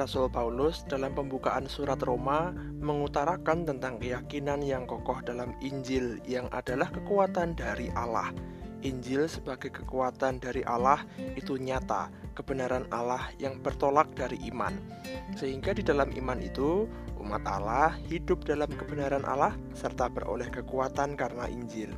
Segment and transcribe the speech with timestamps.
[0.00, 6.88] Rasul Paulus dalam pembukaan surat Roma mengutarakan tentang keyakinan yang kokoh dalam Injil yang adalah
[6.88, 8.32] kekuatan dari Allah.
[8.80, 11.04] Injil sebagai kekuatan dari Allah
[11.36, 14.72] itu nyata, kebenaran Allah yang bertolak dari iman.
[15.36, 16.88] Sehingga di dalam iman itu,
[17.20, 21.92] umat Allah hidup dalam kebenaran Allah serta beroleh kekuatan karena Injil.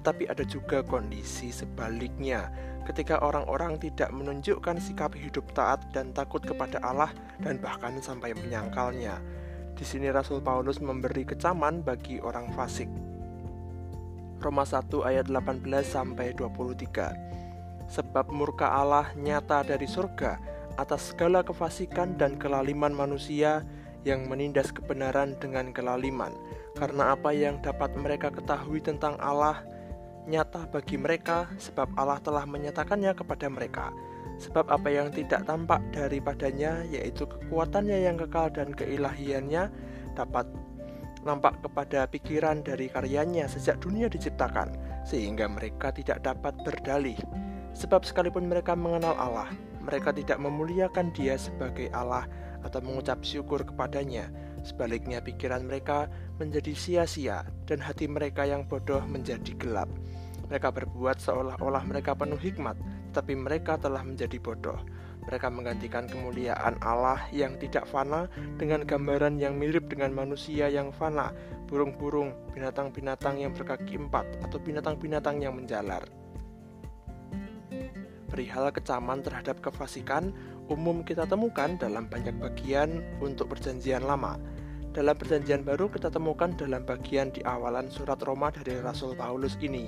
[0.00, 2.48] Tetapi ada juga kondisi sebaliknya,
[2.88, 7.12] ketika orang-orang tidak menunjukkan sikap hidup taat dan takut kepada Allah
[7.44, 9.20] dan bahkan sampai menyangkalnya.
[9.76, 12.88] Di sini Rasul Paulus memberi kecaman bagi orang fasik.
[14.40, 17.92] Roma 1 ayat 18 sampai 23.
[17.92, 20.40] Sebab murka Allah nyata dari surga
[20.80, 23.68] atas segala kefasikan dan kelaliman manusia
[24.08, 26.32] yang menindas kebenaran dengan kelaliman,
[26.72, 29.60] karena apa yang dapat mereka ketahui tentang Allah
[30.30, 33.90] nyata bagi mereka sebab Allah telah menyatakannya kepada mereka.
[34.40, 39.68] Sebab apa yang tidak tampak daripadanya yaitu kekuatannya yang kekal dan keilahiannya
[40.16, 40.48] dapat
[41.20, 44.72] nampak kepada pikiran dari karyanya sejak dunia diciptakan
[45.04, 47.18] sehingga mereka tidak dapat berdalih.
[47.76, 49.50] Sebab sekalipun mereka mengenal Allah,
[49.84, 52.26] mereka tidak memuliakan Dia sebagai Allah
[52.64, 54.28] atau mengucap syukur kepadanya.
[54.60, 59.88] Sebaliknya pikiran mereka menjadi sia-sia dan hati mereka yang bodoh menjadi gelap.
[60.50, 62.74] Mereka berbuat seolah-olah mereka penuh hikmat,
[63.14, 64.82] tetapi mereka telah menjadi bodoh.
[65.30, 68.26] Mereka menggantikan kemuliaan Allah yang tidak fana
[68.58, 71.30] dengan gambaran yang mirip dengan manusia yang fana,
[71.70, 76.02] burung-burung, binatang-binatang yang berkaki empat, atau binatang-binatang yang menjalar.
[78.26, 80.34] Perihal kecaman terhadap kefasikan,
[80.66, 84.34] umum kita temukan dalam banyak bagian untuk perjanjian lama.
[84.90, 89.86] Dalam perjanjian baru kita temukan dalam bagian di awalan surat Roma dari Rasul Paulus ini.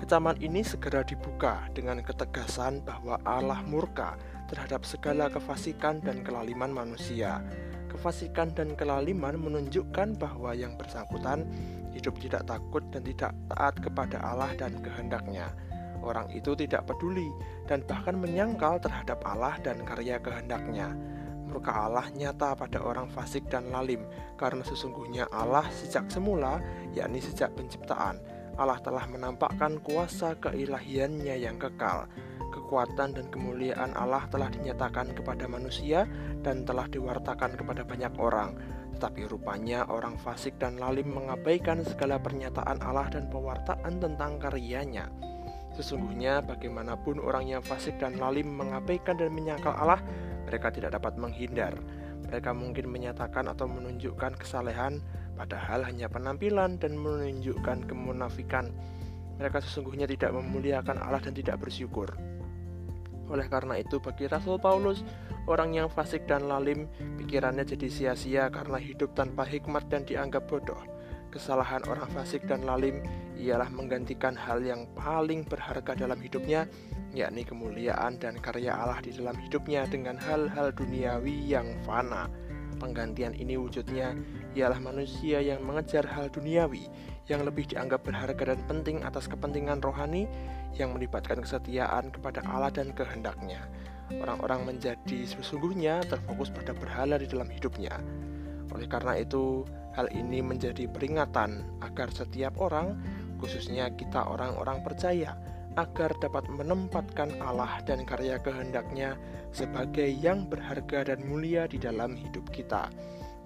[0.00, 4.16] Kecaman ini segera dibuka dengan ketegasan bahwa Allah murka
[4.48, 7.44] terhadap segala kefasikan dan kelaliman manusia.
[7.92, 11.44] Kefasikan dan kelaliman menunjukkan bahwa yang bersangkutan
[11.92, 15.52] hidup tidak takut dan tidak taat kepada Allah dan kehendaknya.
[16.00, 17.28] Orang itu tidak peduli
[17.68, 20.96] dan bahkan menyangkal terhadap Allah dan karya kehendaknya.
[21.44, 24.00] Murka Allah nyata pada orang fasik dan lalim
[24.40, 26.56] karena sesungguhnya Allah sejak semula,
[26.96, 28.16] yakni sejak penciptaan,
[28.60, 32.04] Allah telah menampakkan kuasa keilahiannya yang kekal.
[32.52, 36.04] Kekuatan dan kemuliaan Allah telah dinyatakan kepada manusia
[36.44, 38.60] dan telah diwartakan kepada banyak orang.
[39.00, 45.08] Tetapi rupanya orang fasik dan lalim mengabaikan segala pernyataan Allah dan pewartaan tentang karyanya.
[45.72, 50.04] Sesungguhnya bagaimanapun orang yang fasik dan lalim mengabaikan dan menyangkal Allah,
[50.44, 51.72] mereka tidak dapat menghindar.
[52.28, 55.00] Mereka mungkin menyatakan atau menunjukkan kesalehan,
[55.40, 58.68] padahal hanya penampilan dan menunjukkan kemunafikan.
[59.40, 62.12] Mereka sesungguhnya tidak memuliakan Allah dan tidak bersyukur.
[63.32, 65.00] Oleh karena itu, bagi Rasul Paulus,
[65.48, 66.84] orang yang fasik dan lalim,
[67.16, 70.76] pikirannya jadi sia-sia karena hidup tanpa hikmat dan dianggap bodoh.
[71.32, 73.00] Kesalahan orang fasik dan lalim
[73.38, 76.68] ialah menggantikan hal yang paling berharga dalam hidupnya,
[77.16, 82.28] yakni kemuliaan dan karya Allah di dalam hidupnya dengan hal-hal duniawi yang fana.
[82.80, 84.16] Penggantian ini wujudnya
[84.56, 86.88] ialah manusia yang mengejar hal duniawi
[87.28, 90.26] yang lebih dianggap berharga dan penting atas kepentingan rohani
[90.74, 93.68] yang melibatkan kesetiaan kepada Allah dan kehendaknya.
[94.18, 97.94] Orang-orang menjadi sesungguhnya terfokus pada berhala di dalam hidupnya.
[98.74, 99.62] Oleh karena itu,
[99.94, 102.98] hal ini menjadi peringatan agar setiap orang,
[103.38, 105.38] khususnya kita orang-orang percaya,
[105.78, 109.14] agar dapat menempatkan Allah dan karya kehendaknya
[109.54, 112.90] sebagai yang berharga dan mulia di dalam hidup kita.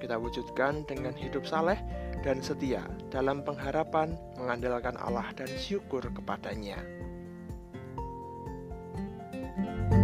[0.00, 1.80] Kita wujudkan dengan hidup saleh
[2.24, 6.80] dan setia dalam pengharapan mengandalkan Allah dan syukur kepadanya.
[9.54, 10.03] thank you